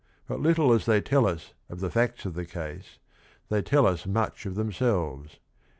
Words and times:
But 0.27 0.39
little 0.39 0.73
as 0.73 0.87
they 0.87 0.99
tell 0.99 1.27
us 1.27 1.53
of 1.69 1.79
the 1.79 1.91
facts 1.91 2.25
of 2.25 2.33
the 2.33 2.43
case, 2.47 2.97
they 3.49 3.61
tell 3.61 3.85
us 3.85 4.07
much 4.07 4.47
of 4.47 4.55
themselves. 4.55 5.37